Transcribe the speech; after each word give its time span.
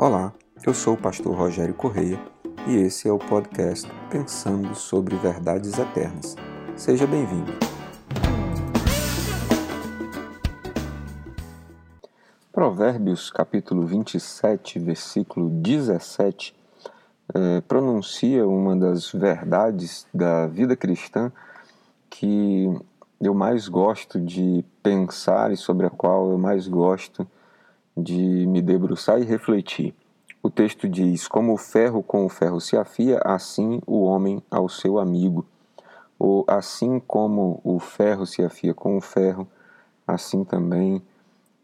Olá, 0.00 0.32
eu 0.64 0.72
sou 0.72 0.94
o 0.94 0.96
pastor 0.96 1.34
Rogério 1.34 1.74
Correia 1.74 2.20
e 2.68 2.76
esse 2.76 3.08
é 3.08 3.12
o 3.12 3.18
podcast 3.18 3.90
Pensando 4.08 4.72
sobre 4.76 5.16
Verdades 5.16 5.76
Eternas. 5.76 6.36
Seja 6.76 7.04
bem-vindo. 7.04 7.50
Provérbios 12.52 13.28
capítulo 13.28 13.84
27, 13.84 14.78
versículo 14.78 15.48
17, 15.48 16.54
eh, 17.34 17.60
pronuncia 17.62 18.46
uma 18.46 18.76
das 18.76 19.10
verdades 19.10 20.06
da 20.14 20.46
vida 20.46 20.76
cristã 20.76 21.32
que 22.08 22.72
eu 23.20 23.34
mais 23.34 23.66
gosto 23.66 24.20
de 24.20 24.64
pensar 24.80 25.50
e 25.50 25.56
sobre 25.56 25.86
a 25.86 25.90
qual 25.90 26.30
eu 26.30 26.38
mais 26.38 26.68
gosto 26.68 27.26
de 28.02 28.46
me 28.46 28.62
debruçar 28.62 29.20
e 29.20 29.24
refletir. 29.24 29.94
O 30.42 30.50
texto 30.50 30.88
diz: 30.88 31.26
Como 31.26 31.52
o 31.52 31.56
ferro 31.56 32.02
com 32.02 32.24
o 32.24 32.28
ferro 32.28 32.60
se 32.60 32.76
afia, 32.76 33.20
assim 33.24 33.80
o 33.86 34.02
homem 34.02 34.42
ao 34.50 34.68
seu 34.68 34.98
amigo. 34.98 35.44
Ou 36.18 36.44
assim 36.48 37.00
como 37.00 37.60
o 37.62 37.78
ferro 37.78 38.26
se 38.26 38.42
afia 38.42 38.74
com 38.74 38.96
o 38.96 39.00
ferro, 39.00 39.46
assim 40.06 40.44
também 40.44 41.02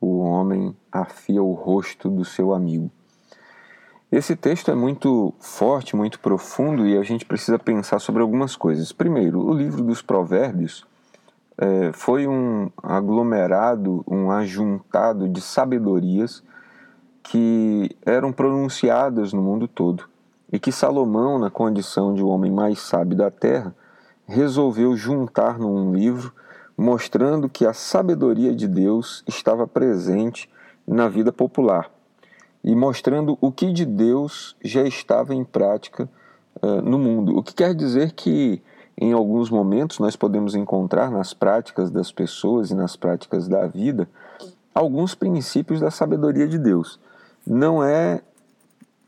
o 0.00 0.18
homem 0.18 0.76
afia 0.92 1.42
o 1.42 1.52
rosto 1.52 2.10
do 2.10 2.24
seu 2.24 2.52
amigo. 2.52 2.90
Esse 4.12 4.36
texto 4.36 4.70
é 4.70 4.74
muito 4.74 5.34
forte, 5.40 5.96
muito 5.96 6.20
profundo 6.20 6.86
e 6.86 6.96
a 6.96 7.02
gente 7.02 7.24
precisa 7.24 7.58
pensar 7.58 7.98
sobre 7.98 8.22
algumas 8.22 8.54
coisas. 8.54 8.92
Primeiro, 8.92 9.40
o 9.40 9.52
livro 9.52 9.82
dos 9.82 10.02
Provérbios 10.02 10.86
é, 11.56 11.92
foi 11.92 12.26
um 12.26 12.70
aglomerado, 12.82 14.04
um 14.08 14.30
ajuntado 14.30 15.28
de 15.28 15.40
sabedorias 15.40 16.42
que 17.22 17.96
eram 18.04 18.32
pronunciadas 18.32 19.32
no 19.32 19.42
mundo 19.42 19.66
todo 19.66 20.08
e 20.52 20.58
que 20.58 20.70
Salomão, 20.70 21.38
na 21.38 21.50
condição 21.50 22.14
de 22.14 22.22
o 22.22 22.28
homem 22.28 22.50
mais 22.50 22.80
sábio 22.80 23.16
da 23.16 23.30
terra, 23.30 23.74
resolveu 24.26 24.96
juntar 24.96 25.58
num 25.58 25.92
livro, 25.92 26.32
mostrando 26.76 27.48
que 27.48 27.66
a 27.66 27.72
sabedoria 27.72 28.54
de 28.54 28.66
Deus 28.66 29.24
estava 29.26 29.66
presente 29.66 30.50
na 30.86 31.08
vida 31.08 31.32
popular 31.32 31.90
e 32.62 32.74
mostrando 32.74 33.36
o 33.40 33.52
que 33.52 33.72
de 33.72 33.84
Deus 33.84 34.56
já 34.62 34.82
estava 34.82 35.34
em 35.34 35.44
prática 35.44 36.08
uh, 36.62 36.80
no 36.82 36.98
mundo. 36.98 37.36
O 37.36 37.42
que 37.42 37.54
quer 37.54 37.74
dizer 37.74 38.12
que 38.12 38.62
em 38.96 39.12
alguns 39.12 39.50
momentos 39.50 39.98
nós 39.98 40.16
podemos 40.16 40.54
encontrar 40.54 41.10
nas 41.10 41.34
práticas 41.34 41.90
das 41.90 42.12
pessoas 42.12 42.70
e 42.70 42.74
nas 42.74 42.96
práticas 42.96 43.48
da 43.48 43.66
vida 43.66 44.08
alguns 44.74 45.14
princípios 45.14 45.80
da 45.80 45.90
sabedoria 45.90 46.46
de 46.46 46.58
Deus. 46.58 46.98
Não 47.46 47.82
é, 47.82 48.22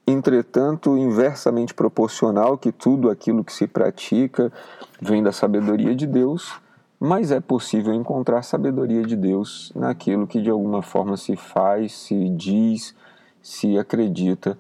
entretanto, 0.07 0.97
inversamente 0.97 1.75
proporcional 1.75 2.59
que 2.59 2.71
tudo 2.71 3.11
aquilo 3.11 3.43
que 3.43 3.53
se 3.53 3.67
pratica 3.67 4.53
vem 5.01 5.23
da 5.23 5.33
sabedoria 5.33 5.95
de 5.95 6.07
Deus, 6.07 6.53
mas 6.99 7.31
é 7.31 7.41
possível 7.41 7.93
encontrar 7.93 8.43
sabedoria 8.43 9.03
de 9.03 9.17
Deus 9.17 9.73
naquilo 9.75 10.27
que 10.27 10.41
de 10.41 10.51
alguma 10.51 10.83
forma 10.83 11.17
se 11.17 11.37
faz, 11.37 11.93
se 11.93 12.29
diz, 12.31 12.95
se 13.43 13.79
acredita 13.79 14.59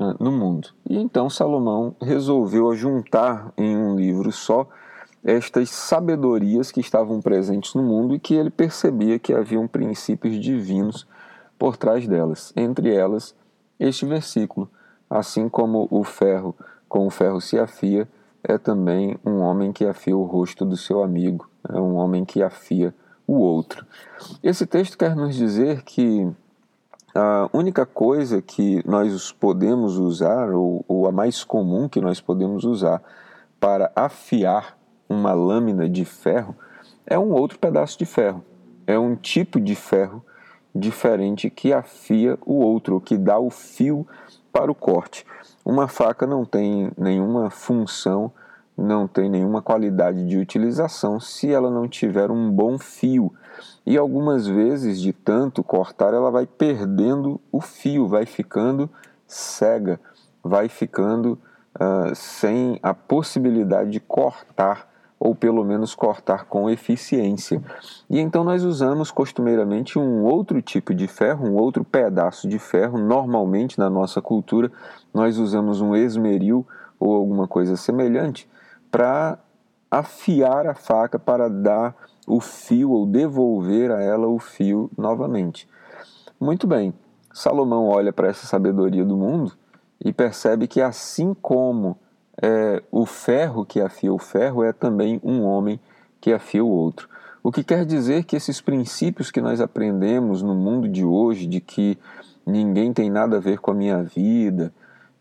né, 0.00 0.14
no 0.18 0.32
mundo. 0.32 0.68
E 0.88 0.96
então 0.96 1.28
Salomão 1.28 1.94
resolveu 2.00 2.74
juntar 2.74 3.52
em 3.56 3.76
um 3.76 3.94
livro 3.94 4.32
só 4.32 4.66
estas 5.22 5.68
sabedorias 5.68 6.72
que 6.72 6.80
estavam 6.80 7.20
presentes 7.20 7.74
no 7.74 7.82
mundo 7.82 8.14
e 8.14 8.18
que 8.18 8.34
ele 8.34 8.48
percebia 8.48 9.18
que 9.18 9.34
haviam 9.34 9.68
princípios 9.68 10.40
divinos 10.40 11.06
por 11.58 11.76
trás 11.76 12.08
delas. 12.08 12.50
Entre 12.56 12.94
elas, 12.94 13.34
este 13.78 14.06
versículo: 14.06 14.70
assim 15.08 15.48
como 15.48 15.86
o 15.90 16.02
ferro 16.02 16.56
com 16.88 17.06
o 17.06 17.10
ferro 17.10 17.40
se 17.40 17.58
afia, 17.58 18.08
é 18.42 18.56
também 18.56 19.18
um 19.24 19.40
homem 19.40 19.70
que 19.70 19.84
afia 19.84 20.16
o 20.16 20.24
rosto 20.24 20.64
do 20.64 20.76
seu 20.76 21.02
amigo, 21.02 21.48
é 21.68 21.78
um 21.78 21.94
homem 21.96 22.24
que 22.24 22.42
afia 22.42 22.94
o 23.26 23.34
outro. 23.34 23.86
Esse 24.42 24.66
texto 24.66 24.96
quer 24.96 25.14
nos 25.14 25.36
dizer 25.36 25.82
que 25.82 26.26
a 27.14 27.48
única 27.52 27.84
coisa 27.84 28.40
que 28.40 28.86
nós 28.86 29.32
podemos 29.32 29.98
usar, 29.98 30.50
ou, 30.50 30.84
ou, 30.86 31.06
a 31.06 31.12
mais 31.12 31.42
comum 31.42 31.88
que 31.88 32.00
nós 32.00 32.20
podemos 32.20 32.64
usar 32.64 33.02
para 33.58 33.90
afiar 33.96 34.78
uma 35.08 35.32
lâmina 35.32 35.88
de 35.88 36.04
ferro, 36.04 36.54
é 37.06 37.18
um 37.18 37.32
outro 37.32 37.58
pedaço 37.58 37.98
de 37.98 38.06
ferro. 38.06 38.44
É 38.86 38.98
um 38.98 39.16
tipo 39.16 39.60
de 39.60 39.74
ferro 39.74 40.24
diferente 40.74 41.50
que 41.50 41.72
afia 41.72 42.38
o 42.46 42.54
outro, 42.54 43.00
que 43.00 43.16
dá 43.18 43.38
o 43.38 43.50
fio 43.50 44.06
para 44.52 44.70
o 44.70 44.74
corte. 44.74 45.26
Uma 45.64 45.88
faca 45.88 46.26
não 46.26 46.44
tem 46.44 46.90
nenhuma 46.96 47.50
função, 47.50 48.32
não 48.80 49.06
tem 49.06 49.28
nenhuma 49.28 49.60
qualidade 49.60 50.26
de 50.26 50.38
utilização 50.38 51.20
se 51.20 51.52
ela 51.52 51.70
não 51.70 51.86
tiver 51.86 52.30
um 52.30 52.50
bom 52.50 52.78
fio 52.78 53.32
e 53.86 53.96
algumas 53.96 54.46
vezes, 54.46 55.00
de 55.00 55.12
tanto 55.12 55.62
cortar, 55.62 56.12
ela 56.12 56.30
vai 56.30 56.46
perdendo 56.46 57.40
o 57.50 57.60
fio, 57.60 58.06
vai 58.06 58.26
ficando 58.26 58.90
cega, 59.26 59.98
vai 60.42 60.68
ficando 60.68 61.38
uh, 61.74 62.14
sem 62.14 62.78
a 62.82 62.92
possibilidade 62.92 63.90
de 63.90 64.00
cortar, 64.00 64.88
ou 65.18 65.34
pelo 65.34 65.64
menos 65.64 65.94
cortar 65.94 66.44
com 66.46 66.70
eficiência. 66.70 67.60
E 68.08 68.18
então 68.18 68.42
nós 68.42 68.64
usamos 68.64 69.10
costumeiramente 69.10 69.98
um 69.98 70.24
outro 70.24 70.62
tipo 70.62 70.94
de 70.94 71.06
ferro, 71.06 71.46
um 71.46 71.56
outro 71.56 71.84
pedaço 71.84 72.48
de 72.48 72.58
ferro. 72.58 72.98
Normalmente 72.98 73.78
na 73.78 73.90
nossa 73.90 74.22
cultura 74.22 74.70
nós 75.12 75.36
usamos 75.36 75.80
um 75.80 75.94
esmeril 75.94 76.66
ou 76.98 77.14
alguma 77.14 77.46
coisa 77.46 77.76
semelhante 77.76 78.48
para 78.90 79.38
afiar 79.90 80.66
a 80.66 80.74
faca, 80.74 81.18
para 81.18 81.48
dar 81.48 81.94
o 82.26 82.40
fio 82.40 82.90
ou 82.90 83.06
devolver 83.06 83.90
a 83.90 84.00
ela 84.00 84.26
o 84.28 84.38
fio 84.38 84.90
novamente. 84.96 85.68
Muito 86.38 86.66
bem, 86.66 86.94
Salomão 87.32 87.88
olha 87.88 88.12
para 88.12 88.28
essa 88.28 88.46
sabedoria 88.46 89.04
do 89.04 89.16
mundo 89.16 89.52
e 90.02 90.12
percebe 90.12 90.66
que, 90.66 90.80
assim 90.80 91.34
como 91.34 91.98
é, 92.40 92.82
o 92.90 93.04
ferro 93.04 93.64
que 93.66 93.80
afia 93.80 94.12
o 94.12 94.18
ferro, 94.18 94.64
é 94.64 94.72
também 94.72 95.20
um 95.22 95.42
homem 95.42 95.78
que 96.20 96.32
afia 96.32 96.64
o 96.64 96.68
outro. 96.68 97.08
O 97.42 97.50
que 97.50 97.64
quer 97.64 97.84
dizer 97.84 98.24
que 98.24 98.36
esses 98.36 98.60
princípios 98.60 99.30
que 99.30 99.40
nós 99.40 99.60
aprendemos 99.60 100.42
no 100.42 100.54
mundo 100.54 100.88
de 100.88 101.04
hoje, 101.04 101.46
de 101.46 101.60
que 101.60 101.98
ninguém 102.46 102.92
tem 102.92 103.10
nada 103.10 103.36
a 103.36 103.40
ver 103.40 103.58
com 103.58 103.70
a 103.70 103.74
minha 103.74 104.02
vida, 104.02 104.72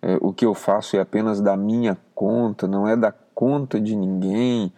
é, 0.02 0.18
o 0.22 0.32
que 0.32 0.46
eu 0.46 0.54
faço 0.54 0.96
é 0.96 1.00
apenas 1.00 1.42
da 1.42 1.56
minha 1.56 1.98
conta, 2.16 2.68
não 2.68 2.88
é 2.88 2.96
da 2.96 3.14
conta 3.40 3.80
de 3.80 3.96
ninguém, 3.96 4.70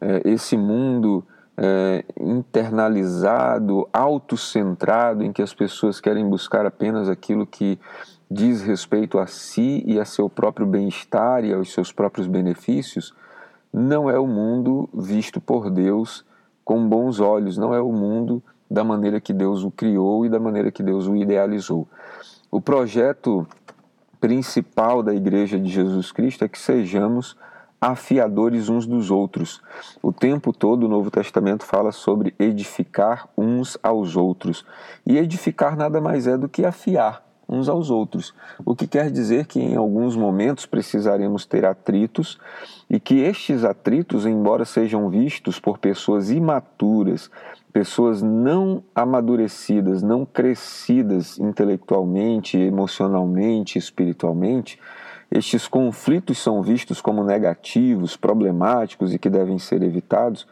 é, 0.00 0.22
esse 0.24 0.56
mundo 0.56 1.24
é, 1.56 2.04
internalizado, 2.18 3.88
autocentrado, 3.92 5.22
em 5.22 5.32
que 5.32 5.40
as 5.40 5.54
pessoas 5.54 6.00
querem 6.00 6.28
buscar 6.28 6.66
apenas 6.66 7.08
aquilo 7.08 7.46
que 7.46 7.78
diz 8.28 8.62
respeito 8.62 9.16
a 9.16 9.28
si 9.28 9.84
e 9.86 10.00
a 10.00 10.04
seu 10.04 10.28
próprio 10.28 10.66
bem-estar 10.66 11.44
e 11.44 11.54
aos 11.54 11.72
seus 11.72 11.92
próprios 11.92 12.26
benefícios, 12.26 13.14
não 13.72 14.10
é 14.10 14.18
o 14.18 14.26
mundo 14.26 14.88
visto 14.92 15.40
por 15.40 15.70
Deus 15.70 16.24
com 16.64 16.88
bons 16.88 17.20
olhos, 17.20 17.56
não 17.56 17.72
é 17.72 17.80
o 17.80 17.92
mundo 17.92 18.42
da 18.68 18.82
maneira 18.82 19.20
que 19.20 19.32
Deus 19.32 19.62
o 19.62 19.70
criou 19.70 20.26
e 20.26 20.28
da 20.28 20.40
maneira 20.40 20.72
que 20.72 20.82
Deus 20.82 21.06
o 21.06 21.14
idealizou. 21.14 21.86
O 22.50 22.60
projeto 22.60 23.46
principal 24.20 25.00
da 25.00 25.14
Igreja 25.14 25.60
de 25.60 25.70
Jesus 25.70 26.10
Cristo 26.10 26.44
é 26.44 26.48
que 26.48 26.58
sejamos 26.58 27.36
afiadores 27.80 28.68
uns 28.68 28.86
dos 28.86 29.10
outros. 29.10 29.62
O 30.02 30.12
tempo 30.12 30.52
todo 30.52 30.84
o 30.84 30.88
Novo 30.88 31.10
Testamento 31.10 31.64
fala 31.64 31.90
sobre 31.92 32.34
edificar 32.38 33.28
uns 33.36 33.78
aos 33.82 34.16
outros. 34.16 34.66
E 35.06 35.16
edificar 35.16 35.76
nada 35.76 36.00
mais 36.00 36.26
é 36.26 36.36
do 36.36 36.48
que 36.48 36.64
afiar 36.64 37.24
uns 37.50 37.68
aos 37.68 37.90
outros. 37.90 38.32
O 38.64 38.76
que 38.76 38.86
quer 38.86 39.10
dizer 39.10 39.46
que 39.46 39.58
em 39.58 39.74
alguns 39.74 40.14
momentos 40.14 40.66
precisaremos 40.66 41.44
ter 41.44 41.64
atritos 41.64 42.38
e 42.88 43.00
que 43.00 43.20
estes 43.20 43.64
atritos, 43.64 44.24
embora 44.24 44.64
sejam 44.64 45.08
vistos 45.10 45.58
por 45.58 45.78
pessoas 45.78 46.30
imaturas, 46.30 47.28
pessoas 47.72 48.22
não 48.22 48.84
amadurecidas, 48.94 50.00
não 50.00 50.24
crescidas 50.24 51.38
intelectualmente, 51.40 52.56
emocionalmente, 52.56 53.78
espiritualmente, 53.78 54.78
estes 55.30 55.68
conflitos 55.68 56.38
são 56.38 56.62
vistos 56.62 57.00
como 57.00 57.22
negativos, 57.22 58.16
problemáticos 58.16 59.14
e 59.14 59.18
que 59.18 59.30
devem 59.30 59.58
ser 59.58 59.82
evitados, 59.82 60.46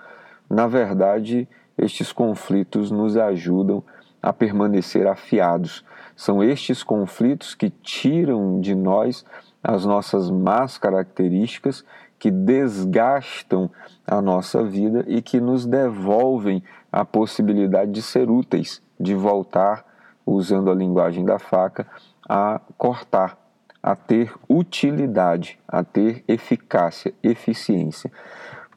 na 0.49 0.67
verdade, 0.67 1.49
estes 1.77 2.13
conflitos 2.13 2.91
nos 2.91 3.17
ajudam 3.17 3.83
a 4.23 4.33
permanecer 4.33 5.07
afiados. 5.07 5.85
São 6.17 6.43
estes 6.43 6.83
conflitos 6.83 7.55
que 7.55 7.71
tiram 7.71 8.61
de 8.61 8.75
nós 8.75 9.25
as 9.63 9.85
nossas 9.85 10.31
más 10.31 10.79
características, 10.79 11.85
que 12.19 12.31
desgastam 12.31 13.71
a 14.07 14.21
nossa 14.21 14.65
vida 14.65 15.05
e 15.07 15.23
que 15.23 15.41
nos 15.41 15.67
devolvem 15.67 16.63
a 16.91 17.05
possibilidade 17.05 17.93
de 17.93 18.03
ser 18.03 18.29
úteis, 18.29 18.83
de 18.99 19.15
voltar 19.15 19.85
usando 20.27 20.71
a 20.71 20.75
linguagem 20.75 21.25
da 21.25 21.39
faca, 21.39 21.87
a 22.29 22.61
cortar, 22.77 23.39
a 23.83 23.95
ter 23.95 24.33
utilidade, 24.49 25.59
a 25.67 25.83
ter 25.85 26.25
eficácia, 26.27 27.15
eficiência. 27.23 28.11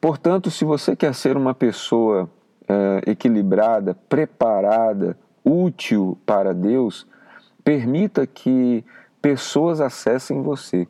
Portanto, 0.00 0.50
se 0.50 0.64
você 0.64 0.96
quer 0.96 1.14
ser 1.14 1.36
uma 1.36 1.54
pessoa 1.54 2.30
é, 2.68 3.10
equilibrada, 3.10 3.94
preparada, 4.08 5.16
útil 5.44 6.18
para 6.24 6.54
Deus, 6.54 7.06
permita 7.64 8.26
que 8.26 8.84
pessoas 9.20 9.80
acessem 9.80 10.42
você. 10.42 10.86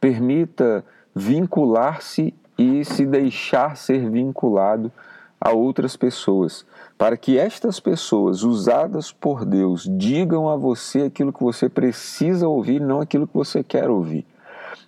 Permita 0.00 0.84
vincular-se 1.14 2.34
e 2.56 2.84
se 2.84 3.06
deixar 3.06 3.76
ser 3.76 4.08
vinculado 4.10 4.92
a 5.40 5.52
outras 5.52 5.96
pessoas, 5.96 6.66
para 6.96 7.16
que 7.16 7.38
estas 7.38 7.78
pessoas 7.78 8.42
usadas 8.42 9.12
por 9.12 9.44
Deus 9.44 9.88
digam 9.88 10.48
a 10.48 10.56
você 10.56 11.02
aquilo 11.02 11.32
que 11.32 11.42
você 11.42 11.68
precisa 11.68 12.48
ouvir, 12.48 12.80
não 12.80 13.00
aquilo 13.00 13.26
que 13.26 13.34
você 13.34 13.62
quer 13.62 13.88
ouvir. 13.88 14.26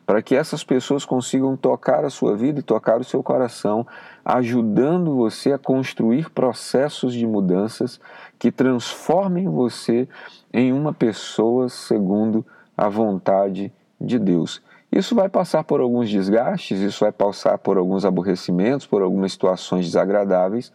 Para 0.05 0.21
que 0.21 0.35
essas 0.35 0.65
pessoas 0.65 1.05
consigam 1.05 1.57
tocar 1.57 2.05
a 2.05 2.11
sua 2.11 2.37
vida 2.37 2.59
e 2.59 2.65
tocar 2.65 3.01
o 3.01 3.05
seu 3.05 3.23
coração, 3.23 3.87
ajudando 4.25 5.15
você 5.15 5.53
a 5.53 5.59
construir 5.59 6.31
processos 6.31 7.15
de 7.15 7.25
mudanças 7.27 8.01
que 8.37 8.51
transformem 8.51 9.49
você 9.49 10.09
em 10.53 10.73
uma 10.73 10.93
pessoa 10.93 11.69
segundo 11.69 12.45
a 12.77 12.89
vontade 12.89 13.73
de 14.01 14.19
Deus. 14.19 14.61
Isso 14.93 15.15
vai 15.15 15.29
passar 15.29 15.63
por 15.63 15.81
alguns 15.81 16.11
desgastes, 16.11 16.81
isso 16.81 17.05
vai 17.05 17.13
passar 17.13 17.59
por 17.59 17.79
alguns 17.79 18.05
aborrecimentos, 18.05 18.87
por 18.87 19.03
algumas 19.03 19.33
situações 19.33 19.87
desagradáveis, 19.87 20.73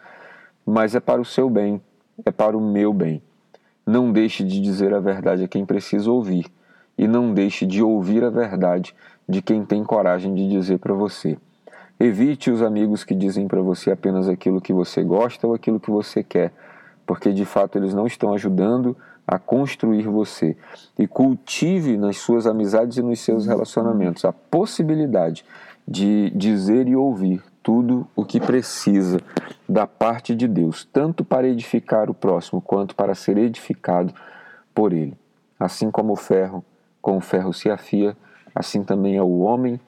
mas 0.66 0.96
é 0.96 1.00
para 1.00 1.20
o 1.20 1.26
seu 1.26 1.50
bem, 1.50 1.82
é 2.26 2.32
para 2.32 2.58
o 2.58 2.62
meu 2.62 2.94
bem. 2.94 3.22
Não 3.86 4.12
deixe 4.12 4.44
de 4.44 4.62
dizer 4.62 4.94
a 4.94 5.00
verdade 5.00 5.44
a 5.44 5.48
quem 5.48 5.66
precisa 5.66 6.10
ouvir 6.10 6.46
e 6.98 7.08
não 7.08 7.34
deixe 7.34 7.66
de 7.66 7.84
ouvir 7.84 8.24
a 8.24 8.30
verdade 8.30 8.96
de 9.28 9.42
quem 9.42 9.66
tem 9.66 9.84
coragem 9.84 10.34
de 10.34 10.48
dizer 10.50 10.80
para 10.80 10.94
você. 10.94 11.38
Evite 12.00 12.50
os 12.50 12.62
amigos 12.62 13.04
que 13.04 13.14
dizem 13.14 13.48
para 13.48 13.62
você 13.62 13.92
apenas 13.92 14.30
aquilo 14.30 14.62
que 14.62 14.74
você 14.74 15.04
gosta 15.04 15.46
ou 15.46 15.54
aquilo 15.54 15.80
que 15.80 15.92
você 15.92 16.24
quer, 16.24 16.54
porque 17.06 17.32
de 17.32 17.46
fato 17.46 17.78
eles 17.78 17.94
não 17.94 18.08
estão 18.08 18.34
ajudando 18.34 18.96
a 19.28 19.40
construir 19.40 20.08
você 20.08 20.56
e 20.98 21.08
cultive 21.08 21.98
nas 21.98 22.18
suas 22.18 22.46
amizades 22.46 22.98
e 22.98 23.02
nos 23.02 23.20
seus 23.20 23.48
relacionamentos 23.48 24.24
a 24.26 24.32
possibilidade 24.32 25.44
de 25.88 26.32
dizer 26.32 26.88
e 26.88 26.96
ouvir 26.96 27.44
tudo 27.62 28.08
o 28.16 28.24
que 28.24 28.40
precisa 28.40 29.20
da 29.68 29.88
parte 29.88 30.36
de 30.36 30.48
Deus, 30.48 30.88
tanto 30.92 31.26
para 31.26 31.48
edificar 31.48 32.10
o 32.10 32.14
próximo 32.14 32.62
quanto 32.62 32.96
para 32.96 33.16
ser 33.16 33.38
edificado 33.38 34.14
por 34.74 34.94
ele. 34.94 35.18
Assim 35.60 35.90
como 35.90 36.14
o 36.14 36.16
ferro, 36.16 36.64
com 37.02 37.18
o 37.18 37.22
ferro 37.22 37.54
se 37.54 37.70
afia, 37.70 38.16
assim 38.54 38.84
também 38.84 39.18
é 39.18 39.22
o 39.22 39.40
homem 39.40 39.80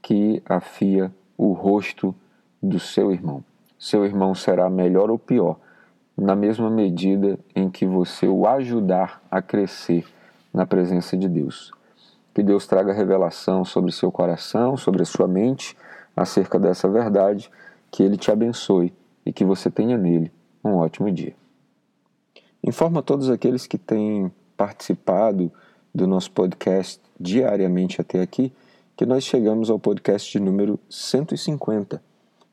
que 0.00 0.42
afia 0.46 1.12
o 1.36 1.52
rosto 1.52 2.14
do 2.62 2.78
seu 2.78 3.12
irmão. 3.12 3.44
Seu 3.78 4.06
irmão 4.06 4.34
será 4.34 4.70
melhor 4.70 5.10
ou 5.10 5.18
pior, 5.18 5.58
na 6.16 6.34
mesma 6.34 6.70
medida 6.70 7.38
em 7.54 7.68
que 7.68 7.84
você 7.84 8.26
o 8.26 8.46
ajudar 8.46 9.22
a 9.30 9.42
crescer 9.42 10.06
na 10.52 10.64
presença 10.64 11.16
de 11.16 11.28
Deus. 11.28 11.72
Que 12.34 12.42
Deus 12.42 12.66
traga 12.66 12.92
revelação 12.92 13.64
sobre 13.64 13.92
seu 13.92 14.10
coração, 14.10 14.76
sobre 14.76 15.02
a 15.02 15.06
sua 15.06 15.28
mente 15.28 15.76
acerca 16.16 16.58
dessa 16.58 16.88
verdade, 16.88 17.50
que 17.90 18.02
Ele 18.02 18.16
te 18.16 18.30
abençoe 18.30 18.92
e 19.24 19.32
que 19.32 19.44
você 19.44 19.70
tenha 19.70 19.98
nele 19.98 20.32
um 20.64 20.76
ótimo 20.76 21.10
dia. 21.10 21.34
Informa 22.64 23.02
todos 23.02 23.28
aqueles 23.28 23.66
que 23.66 23.76
têm 23.76 24.32
participado 24.56 25.52
do 25.94 26.06
nosso 26.06 26.30
podcast 26.30 27.00
diariamente 27.20 28.00
até 28.00 28.20
aqui 28.20 28.52
que 28.96 29.04
nós 29.04 29.24
chegamos 29.24 29.68
ao 29.68 29.78
podcast 29.78 30.32
de 30.32 30.42
número 30.42 30.80
150 30.88 32.00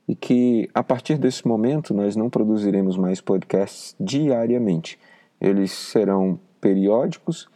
e 0.08 0.16
que 0.16 0.70
a 0.74 0.84
partir 0.84 1.18
desse 1.18 1.48
momento 1.48 1.94
nós 1.94 2.16
não 2.16 2.30
produziremos 2.30 2.98
mais 2.98 3.22
podcasts 3.22 3.96
diariamente. 4.00 5.00
Eles 5.40 5.72
serão 5.72 6.40
periódicos, 6.60 7.48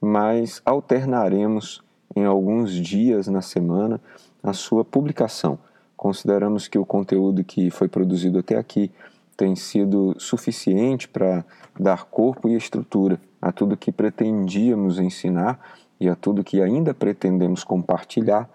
mas 0.00 0.60
alternaremos 0.64 1.82
em 2.14 2.24
alguns 2.24 2.72
dias 2.72 3.26
na 3.26 3.42
semana 3.42 4.00
a 4.42 4.52
sua 4.52 4.84
publicação. 4.84 5.58
Consideramos 5.96 6.68
que 6.68 6.78
o 6.78 6.86
conteúdo 6.86 7.42
que 7.42 7.70
foi 7.70 7.88
produzido 7.88 8.38
até 8.38 8.56
aqui 8.56 8.90
tem 9.36 9.54
sido 9.54 10.14
suficiente 10.18 11.08
para 11.08 11.44
dar 11.78 12.04
corpo 12.04 12.48
e 12.48 12.56
estrutura 12.56 13.20
a 13.40 13.52
tudo 13.52 13.76
que 13.76 13.92
pretendíamos 13.92 14.98
ensinar 14.98 15.60
e 16.00 16.08
a 16.08 16.14
tudo 16.14 16.44
que 16.44 16.60
ainda 16.60 16.92
pretendemos 16.94 17.64
compartilhar, 17.64 18.48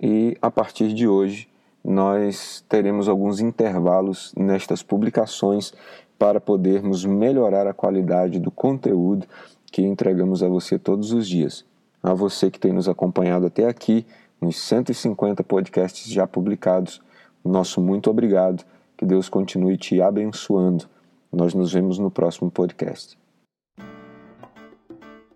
e 0.00 0.36
a 0.42 0.50
partir 0.50 0.92
de 0.92 1.06
hoje 1.06 1.48
nós 1.84 2.64
teremos 2.68 3.08
alguns 3.08 3.40
intervalos 3.40 4.32
nestas 4.36 4.82
publicações 4.82 5.72
para 6.18 6.40
podermos 6.40 7.04
melhorar 7.04 7.66
a 7.66 7.74
qualidade 7.74 8.38
do 8.38 8.50
conteúdo 8.50 9.26
que 9.72 9.82
entregamos 9.82 10.42
a 10.42 10.48
você 10.48 10.78
todos 10.78 11.12
os 11.12 11.26
dias. 11.26 11.64
A 12.02 12.14
você 12.14 12.50
que 12.50 12.60
tem 12.60 12.72
nos 12.72 12.88
acompanhado 12.88 13.46
até 13.46 13.66
aqui, 13.66 14.06
nos 14.40 14.56
150 14.60 15.42
podcasts 15.42 16.10
já 16.10 16.26
publicados, 16.26 17.00
nosso 17.44 17.80
muito 17.80 18.10
obrigado. 18.10 18.64
Que 18.96 19.04
Deus 19.04 19.28
continue 19.28 19.76
te 19.76 20.00
abençoando. 20.00 20.84
Nós 21.32 21.54
nos 21.54 21.72
vemos 21.72 21.98
no 21.98 22.10
próximo 22.10 22.50
podcast. 22.50 23.21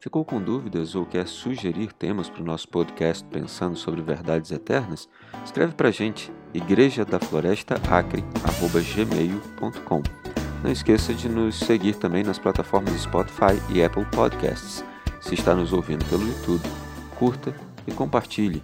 Ficou 0.06 0.24
com 0.24 0.40
dúvidas 0.40 0.94
ou 0.94 1.04
quer 1.04 1.26
sugerir 1.26 1.92
temas 1.92 2.30
para 2.30 2.40
o 2.40 2.46
nosso 2.46 2.68
podcast 2.68 3.24
pensando 3.24 3.74
sobre 3.74 4.00
verdades 4.00 4.52
eternas? 4.52 5.08
Escreve 5.44 5.74
para 5.74 5.88
a 5.88 5.90
gente, 5.90 6.32
igreja 6.54 7.04
da 7.04 7.18
floresta 7.18 7.74
acre@gmail.com. 7.90 10.02
Não 10.62 10.70
esqueça 10.70 11.12
de 11.12 11.28
nos 11.28 11.58
seguir 11.58 11.96
também 11.96 12.22
nas 12.22 12.38
plataformas 12.38 13.00
Spotify 13.00 13.60
e 13.68 13.82
Apple 13.82 14.04
Podcasts. 14.12 14.84
Se 15.20 15.34
está 15.34 15.56
nos 15.56 15.72
ouvindo 15.72 16.04
pelo 16.04 16.24
YouTube, 16.24 16.62
curta 17.18 17.52
e 17.84 17.90
compartilhe. 17.90 18.62